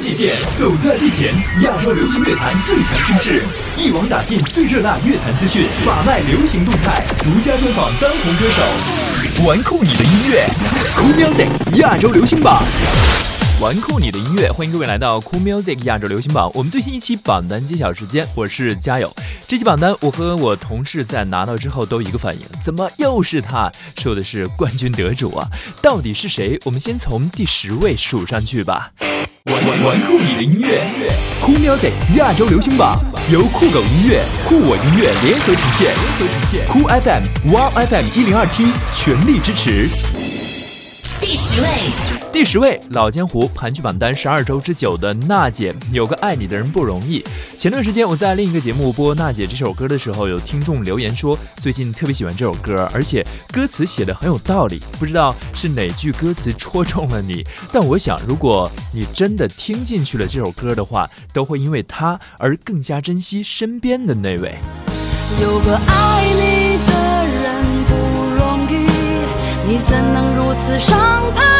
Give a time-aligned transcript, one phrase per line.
[0.00, 3.44] 界限，走在最前，亚洲流行乐坛最强声势，
[3.76, 10.46] 一网打尽最热辣乐坛资讯，把脉流行动态，独家专访当红歌手，玩酷你的音乐
[10.96, 12.64] ，Cool Music 亚洲流行榜。
[13.60, 16.50] 玩酷你的音乐，欢迎各位来到酷 Music 亚洲流行榜。
[16.54, 19.14] 我们最新一期榜单揭晓时间，我是嘉友。
[19.46, 23.70] 这期榜单，我和我同事在拿到之后都一个反应，怎么又是他？
[23.98, 25.46] 说的是冠军得主啊，
[25.82, 26.58] 到底是谁？
[26.64, 28.90] 我们先从第十位数上去吧。
[29.44, 31.08] 玩玩玩酷你的音乐，
[31.40, 33.00] 酷 Music 亚洲流行榜
[33.32, 36.66] 由酷狗音乐、酷我音乐联合呈现，联合呈现。
[36.66, 39.88] 酷 FM、Wow FM 一零二七全力支持。
[41.22, 42.19] 第十位。
[42.32, 47.24] 第十位，老江湖盘踞榜单十二周之久的娜姐，有个爱你的人不容易。
[47.58, 54.80] 前段时间我在另一个节目播娜姐这首歌的时候，有听众留言说最近特别喜欢这首歌，而且歌词写的很有道理。
[54.98, 64.54] 不知道是哪句歌词戳中了你，但我想如果你真的听进去了这首歌的话，都会因为它而更加珍惜身边的那位。
[65.42, 67.94] 有个爱你的人不
[68.38, 68.86] 容易，
[69.68, 70.96] 你怎能如此伤
[71.34, 71.59] 他？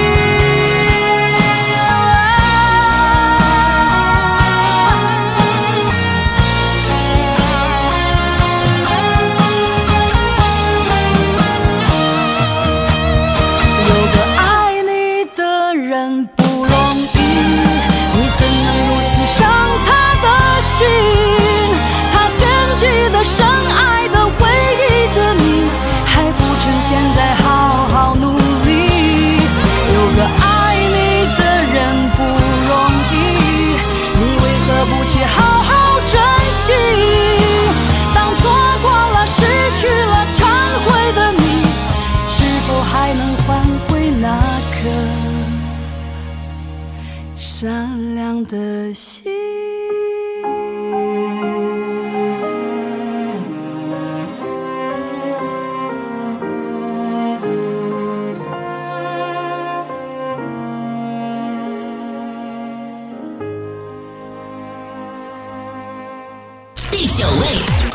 [48.45, 48.93] 的。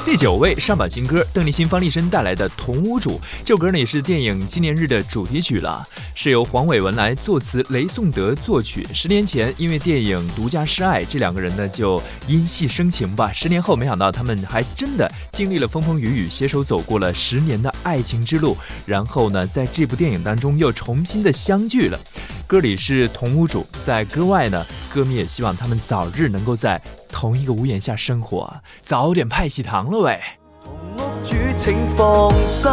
[0.07, 5.85] 第九位上榜新歌，邓丽欣、方力申带来的《同屋主》这首歌呢，也是电影纪念日的主题曲了，
[6.15, 8.87] 是由黄伟文来作词，雷颂德作曲。
[8.95, 13.33] 十年前，因为电影《独家示爱》，这两个人呢就因戏生情吧。
[13.33, 18.57] 十年后，没想到他们还真的经历了风风雨雨，携手走过了十年的爱情之路。
[18.85, 21.99] 然后呢，在这部电影当中又重新的相聚了。
[22.47, 24.65] 歌里是同屋主，在歌外呢，
[24.95, 26.81] 歌迷也希望他们早日能够在。
[27.09, 28.53] 同一个屋檐下生活，
[28.83, 30.21] 早点派喜糖了喂！
[30.63, 32.71] 同屋主请放心，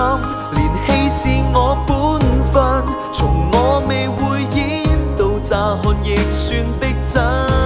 [0.51, 2.19] 连戏是我本
[2.51, 7.62] 分，从我未会演到乍看亦算逼真。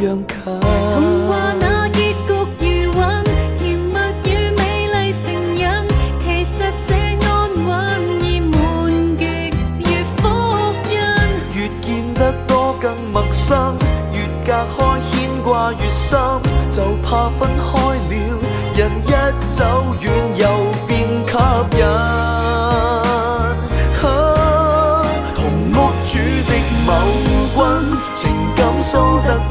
[0.00, 0.60] 童
[1.26, 3.24] 话那结局如吻，
[3.56, 3.96] 甜蜜
[4.30, 5.24] 与美丽成
[5.56, 5.66] 瘾。
[6.22, 6.94] 其实这
[7.26, 7.28] 安
[7.66, 8.56] 稳已满
[9.18, 10.28] 极，越福
[10.88, 10.94] 荫
[11.52, 13.76] 越见得多更陌生，
[14.12, 16.16] 越隔开牵挂越深，
[16.70, 18.38] 就怕分开了，
[18.76, 19.10] 人一
[19.50, 20.46] 走远又
[20.86, 21.32] 变吸
[21.76, 22.37] 引。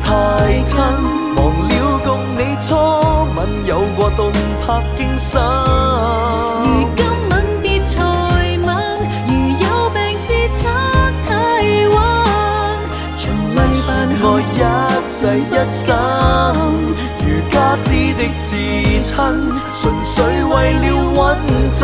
[0.08, 0.14] 太
[0.64, 0.80] 亲，
[1.36, 1.38] 忘
[1.68, 2.08] 了共
[2.38, 2.74] 你初
[3.36, 4.32] 吻有过动
[4.66, 5.38] 魄惊心。
[6.64, 6.66] 如
[6.96, 8.00] 今吻别才
[8.64, 8.70] 吻，
[9.28, 9.30] 如
[9.60, 10.60] 有病自测
[11.28, 11.28] 体
[11.88, 11.96] 温。
[13.18, 13.22] 从
[13.54, 13.84] 未说
[14.24, 14.58] 爱一
[15.06, 15.86] 世一生，
[17.20, 18.50] 如家私的至
[19.04, 19.14] 亲，
[19.68, 20.16] 纯粹
[20.46, 20.54] 为
[20.84, 20.86] 了
[21.18, 21.20] 稳
[21.74, 21.84] 阵。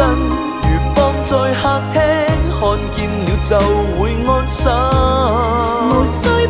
[0.63, 0.65] 如
[0.95, 1.31] 放在
[1.61, 1.61] 客
[1.91, 1.99] 厅，
[2.57, 2.61] 看
[2.95, 3.51] 见了就
[3.99, 4.61] 会安心。
[5.91, 6.47] 无需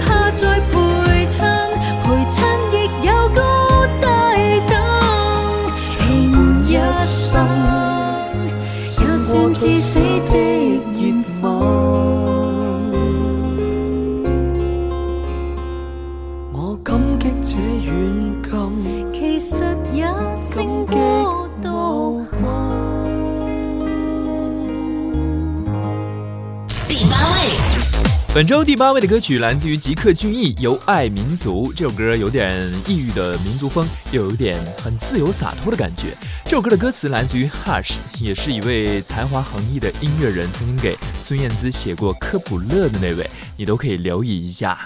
[28.34, 31.72] 本周第八位的歌曲来自于吉克隽逸，《由爱民族》。
[31.76, 36.18] 这首歌有点异域的民族风，又有点很自由洒脱的感觉。
[36.46, 44.80] 这首歌的歌词来自于 Hush，也是一位才华横溢的音乐人，曾经给孙燕姿写过科普勒的那位，你都可以留意一下。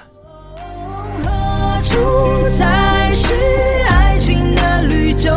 [1.23, 3.33] 何处才是
[3.87, 5.31] 爱情的绿洲？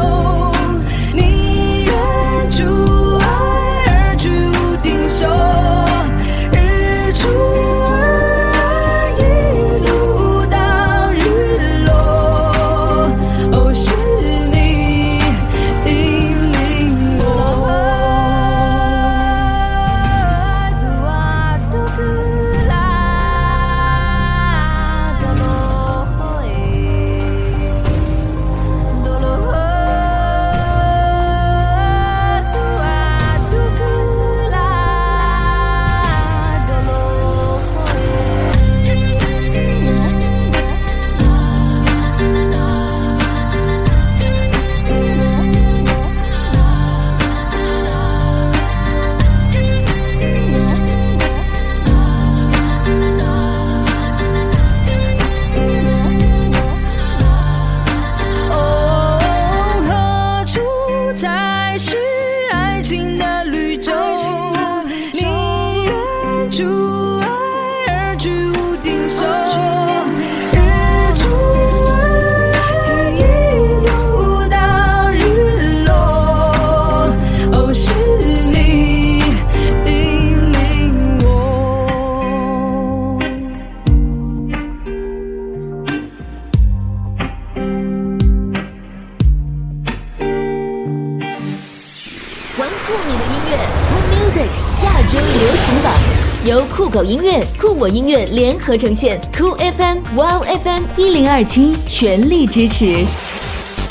[97.81, 103.07] 我音乐联合呈现，Cool FM、Wow FM 一零二七全力支持。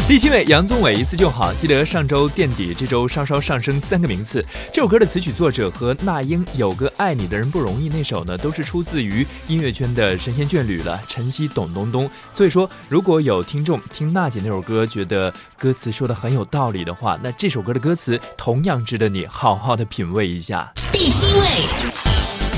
[0.07, 1.51] 第七位，杨宗纬一次就好。
[1.55, 4.45] 记得上周垫底，这周稍稍上升三个名次。
[4.71, 12.07] 这首歌的词曲作者和那英有个爱你的人不容易那首呢，都是出自于音乐圈的神仙眷侣了，晨曦、董冬冬。
[12.31, 20.71] 所以说，如果有听众听娜姐那首歌，觉得歌词说的很有道理的话，那这首歌的歌词同样值得你好好的品味一下。
[20.93, 21.47] 第七位，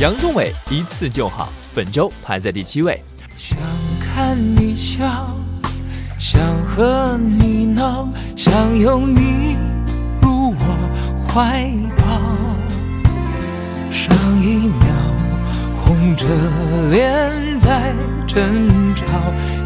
[0.01, 3.00] 杨宗纬一次就好，本周排在第七位。
[3.38, 3.56] 想
[4.00, 5.38] 看你笑，
[6.18, 9.56] 想和你闹，想拥你
[10.19, 11.69] 入我怀
[12.00, 12.03] 抱。
[13.92, 14.12] 上
[14.42, 14.88] 一秒
[15.86, 16.25] 红着
[16.89, 17.94] 脸在
[18.27, 19.06] 争吵，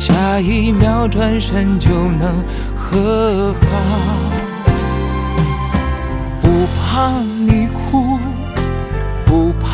[0.01, 2.43] 下一秒转身就能
[2.75, 3.67] 和好。
[6.41, 7.64] 不怕你。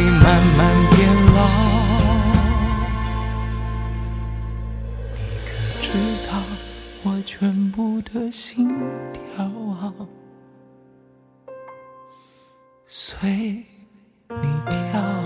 [0.00, 0.24] 慢
[0.56, 0.96] 慢变
[1.34, 1.38] 老。
[5.14, 5.48] 你可
[5.82, 5.86] 知
[6.26, 6.30] 道
[7.02, 8.68] 我全部的心
[9.12, 9.92] 跳啊，
[12.86, 13.64] 随
[14.28, 15.17] 你跳。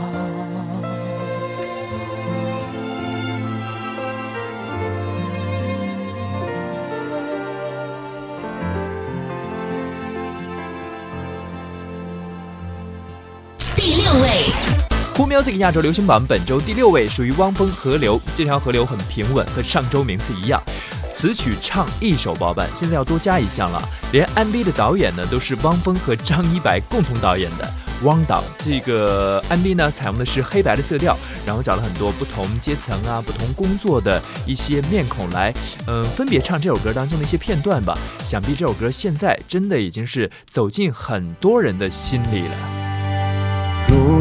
[15.33, 20.63] Music 亚洲流行榜本周第六位属于汪峰《河流》，这条河流很平稳，和上周名次一样。
[21.11, 27.67] 词曲唱一手包办，现在要多加一项了，连 MV 的导演呢都是汪峰和张一白共同导演的。
[28.03, 28.45] 汪导。
[28.59, 35.51] 这个 MV 呢，采用的是黑白的色调，然后找了很多不同阶层啊、不同工作的一些面孔来，
[35.87, 37.97] 嗯，分别唱这首歌当中的一些片段吧。
[38.23, 42.72] 想必这首歌现在真的已经是走进很多人的心里了。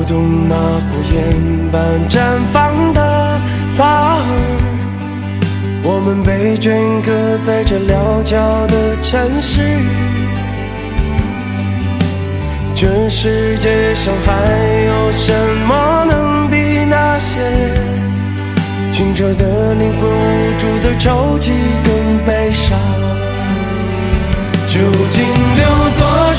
[0.01, 1.79] 不懂那火焰般
[2.10, 2.17] 绽
[2.51, 3.39] 放的
[3.77, 4.20] 花儿。
[5.84, 6.72] 我们被镌
[7.03, 7.12] 刻
[7.46, 9.62] 在这辽阔的城市，
[12.75, 14.34] 这世界上还
[14.88, 15.31] 有什
[15.67, 16.58] 么能比
[16.89, 17.39] 那些
[18.91, 21.51] 清澈的灵魂、无助的抽泣
[21.84, 22.75] 更悲伤？
[24.65, 24.79] 究
[25.12, 25.24] 竟
[25.58, 25.63] 流
[25.96, 26.31] 多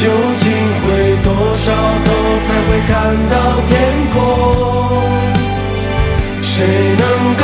[0.00, 0.48] 究竟
[0.80, 0.88] 会
[1.22, 1.28] 多
[1.58, 1.66] 少
[2.06, 2.08] 头
[2.40, 2.90] 才会看
[3.28, 3.36] 到
[3.68, 3.70] 天
[4.14, 4.16] 空？
[6.40, 6.56] 谁
[6.96, 7.04] 能
[7.36, 7.42] 告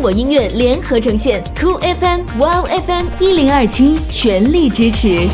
[0.00, 5.28] 酷我音乐联合呈现，Cool FM、Wow FM 一零二七全力支持。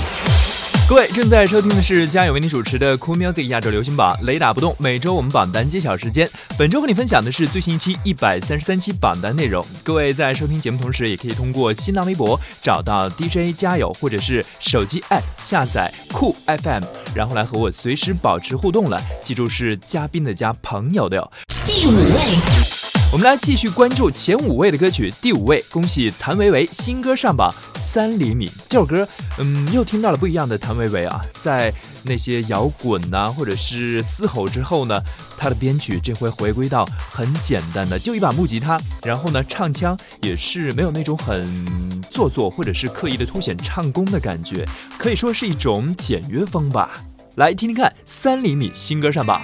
[0.89, 4.75] 各位正在收听的是嘉友为你主持的 Cool Music 亚洲流行榜，雷打不动。
[4.81, 9.65] 每周我们榜单揭晓时间，本周和你分享的是最新一期一百三十三期榜单内容。
[9.85, 16.83] 各位在收听节目同时，也可以通过新浪微博找到 DJ 加油，或者是手机 App 下载酷 FM，
[17.15, 19.01] 然后来和我随时保持互动了。
[19.23, 21.33] 记住是嘉宾的加，朋友的哟。
[21.65, 22.76] 第五位，
[23.13, 25.11] 我们来继续关注前五位的歌曲。
[25.23, 29.09] 第五位，恭喜谭维维新歌上榜《三厘米》这首歌，
[29.39, 31.73] 嗯，又听到了不一样的谭维维啊，在
[32.03, 35.01] 那些摇滚呐、或者是嘶吼之后呢，
[35.39, 44.67] 他的编曲这回回归到很简单的，就一把木吉他，然后呢，唱腔也是没有那种很做作或者是刻意的凸显唱功的感觉，
[44.99, 47.03] 可以说是一种简约风吧。
[47.37, 49.41] 来听听看，《三厘米》新歌上榜。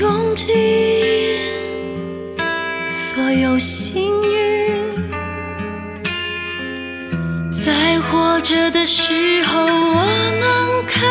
[0.00, 0.48] 用尽
[2.86, 5.10] 所有幸运，
[7.50, 10.06] 在活着的时候，我
[10.40, 11.02] 能看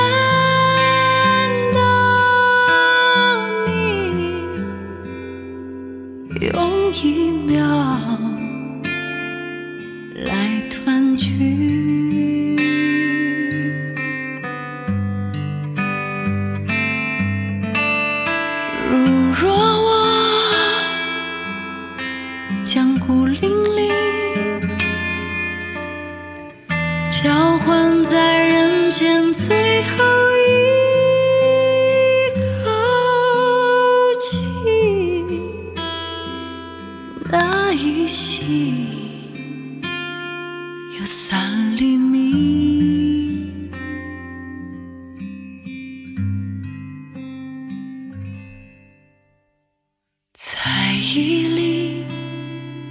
[51.22, 52.04] 记忆里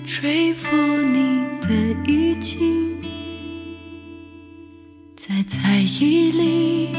[0.06, 0.68] 吹拂
[1.02, 1.74] 你的
[2.06, 2.94] 衣襟，
[5.16, 6.90] 在在意里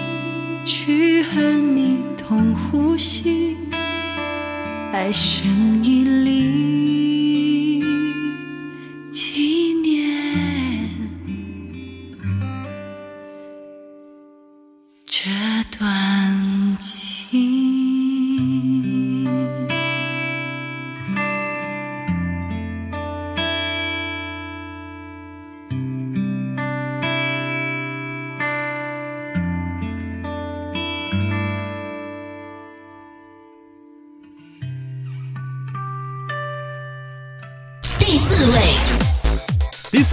[0.65, 3.55] 去和你同呼吸，
[4.91, 6.90] 爱声一里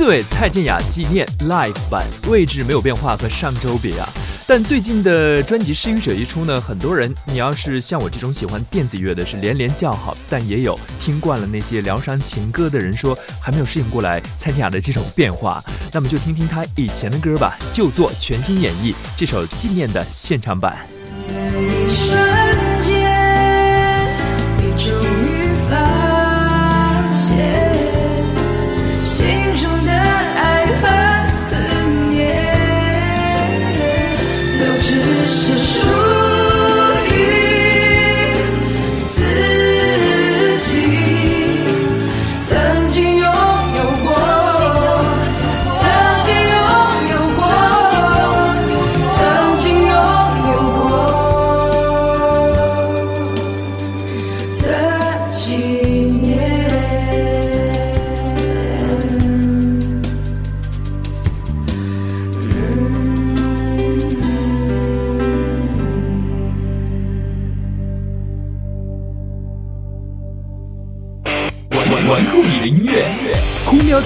[0.09, 4.09] 对，蔡健雅纪念 Live 版，位置没有变化，和上周比啊。
[4.47, 15.63] 但最近的专辑《失语者》一出呢，很多人，你要是像我这种喜欢电子乐的，是连连叫好；但也有听惯了那些疗伤情歌的人说，还没有适应过来蔡健雅的这种变化。
[15.93, 20.79] 那么就听听他以前的歌吧，就做全新演绎这首《纪念》的现场版。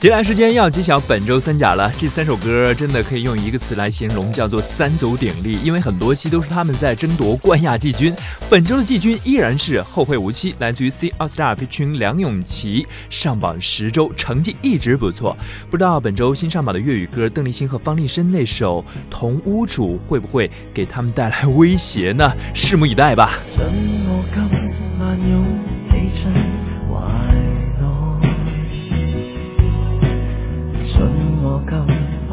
[0.00, 1.92] 接下来时间要揭晓本周三甲了。
[1.94, 5.58] 这三首歌真的可以用一个词来形容，叫做三足鼎立。
[5.62, 8.14] 因为很多期都是他们在争夺冠亚季军，
[8.48, 15.36] 本周的季军依然是后会无期，来自于 C AllStar 群梁咏琪，上榜十周，成绩一直不错。
[15.70, 22.32] 不知道本周新上榜的粤语歌，邓丽欣和方力申那首《同屋主》会不会给他们带来威胁呢？
[22.54, 23.32] 拭目以待吧。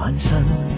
[0.08, 0.77] 转身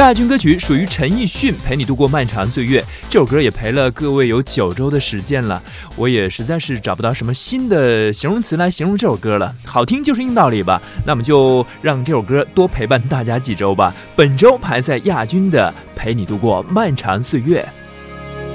[0.00, 5.62] 亚军歌曲属于陈奕迅，《陪你度过漫长岁月》这首歌也陪了各位有九周的时间了，
[5.94, 9.54] 我也实在是找不到什么新的形容词来形容这首歌了。
[9.64, 13.94] 好听就是硬道理吧，那么就让这首歌多陪伴大家几周吧。
[14.16, 17.62] 本周排在亚军的《陪你度过漫长岁月》。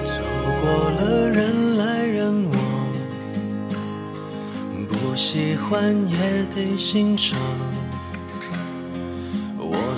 [0.05, 0.23] 走
[0.61, 2.57] 过了人来人往，
[4.87, 6.17] 不喜欢也
[6.55, 7.37] 得欣赏。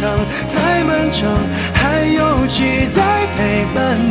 [0.00, 1.28] 再漫长，
[1.74, 3.02] 还有期待
[3.36, 4.07] 陪伴。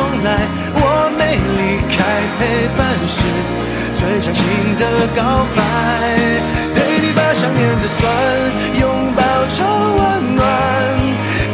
[0.00, 0.28] 重来，
[0.72, 1.60] 我没离
[1.92, 1.96] 开，
[2.38, 2.40] 陪
[2.74, 3.20] 伴是
[3.92, 4.40] 最长情
[4.80, 4.82] 的
[5.14, 5.20] 告
[5.54, 5.58] 白。
[6.74, 8.00] 陪你把想念的酸
[8.80, 8.82] 拥
[9.12, 9.20] 抱
[9.54, 9.58] 成
[9.96, 10.00] 温
[10.36, 10.40] 暖，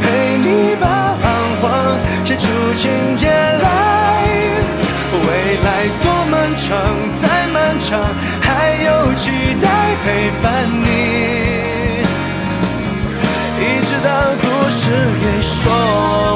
[0.00, 0.46] 陪你
[0.80, 0.86] 把
[1.20, 1.24] 彷
[1.60, 1.64] 徨
[2.24, 3.66] 写出情节来。
[5.26, 5.28] 未
[5.64, 5.68] 来
[6.02, 6.70] 多漫长，
[7.20, 7.98] 再漫长，
[8.40, 8.46] 还
[8.84, 9.30] 有期
[9.60, 9.66] 待
[10.04, 10.46] 陪伴
[10.84, 10.86] 你。
[13.58, 14.08] 一直到
[14.40, 14.80] 故事
[15.20, 16.35] 给说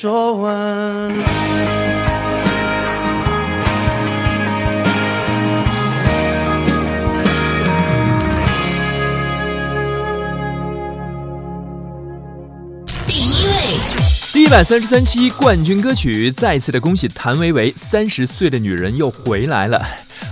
[0.00, 1.12] 说完。
[13.08, 13.52] 第一位，
[14.32, 19.84] 第一百三十三期冠军歌曲，再次的恭喜谭维维，三十岁的女人又回来了。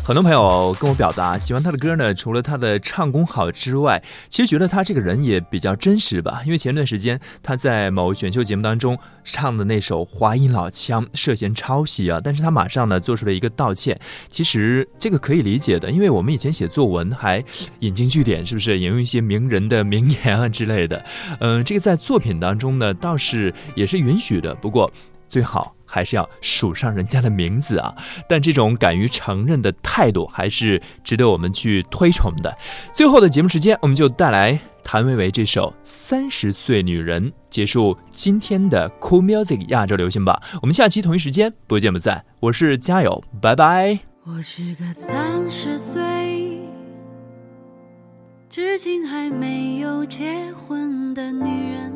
[0.05, 6.42] 很多朋友跟我表达喜欢他的歌呢，除了他的唱功好之外，其实觉得他这个人也比较真实吧。
[6.44, 13.99] 因为前段时间他在某选秀节目当中唱的那首华阴老腔涉嫌抄袭啊，但是他马上呢做出了一个道歉。
[14.31, 17.42] 其实这个可以理解的，因为我们以前写作文还
[17.81, 21.05] 引经据典，是不是引用一些名人的名言啊之类的？
[21.40, 24.90] 嗯，这个在作品当中呢倒是也是允许的，不过
[25.29, 25.76] 最好。
[25.87, 27.94] 还是要数上人家的名字啊！
[28.29, 32.55] 但这种敢于承认的态度，还是值得我们去推崇的。
[32.92, 40.42] 最后的节目时间，我们就带来谭维维这首《三十岁女人》，结束今天的 Cool Music 亚洲流行吧。
[40.61, 42.25] 我们下期同一时间不见不散。
[42.40, 44.01] 我是加油，拜拜。
[44.25, 46.03] 我是个三十岁
[48.51, 51.92] 至今还没有结婚的女人，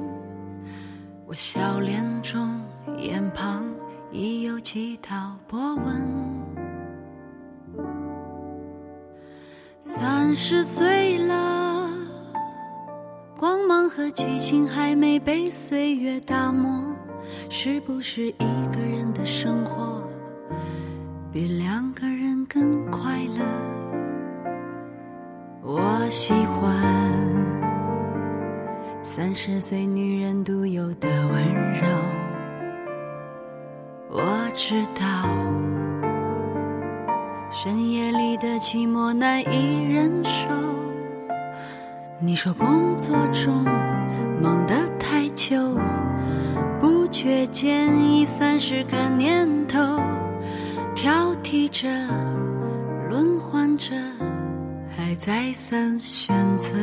[1.27, 2.61] 我笑脸中
[2.99, 3.65] 眼旁
[4.13, 5.85] 已有几道波纹。
[9.81, 11.89] 三十岁了，
[13.39, 16.85] 光芒和激情还没被岁月打磨，
[17.49, 20.03] 是不是一个人的生活
[21.33, 23.45] 比两个人更快乐？
[25.63, 26.75] 我喜欢
[29.05, 32.20] 三十岁女人独有的温柔。
[34.13, 35.05] 我知道
[37.49, 40.49] 深夜里的寂寞难以忍受。
[42.19, 43.63] 你说工作中
[44.43, 45.57] 忙得太久，
[46.81, 49.79] 不觉间已三十个年头，
[50.95, 51.89] 挑剔着，
[53.09, 53.95] 轮换着。
[54.97, 56.75] 还再三选择。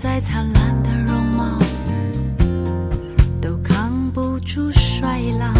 [0.00, 1.58] 再灿烂的容貌。
[3.38, 5.59] 都扛不住衰老，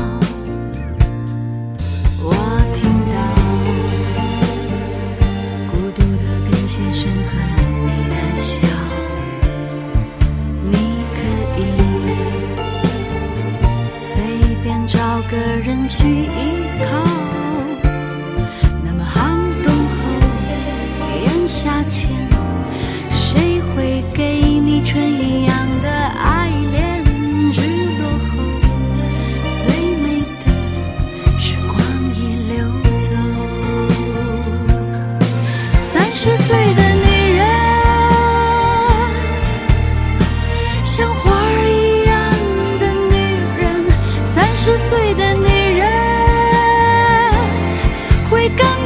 [48.40, 48.79] 会更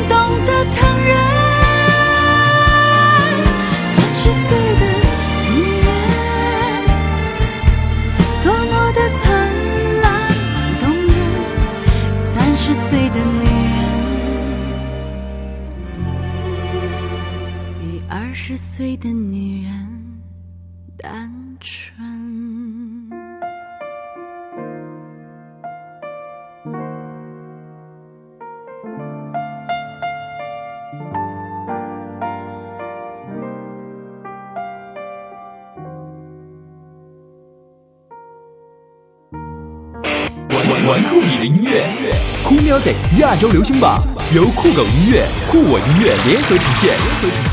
[41.15, 44.03] 酷你的音乐，酷 music 亚洲流行榜
[44.35, 46.67] 由酷狗音乐、酷我音乐联合呈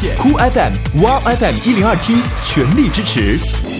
[0.01, 3.70] 现，酷 FM、Wow FM 一零二七全力支持。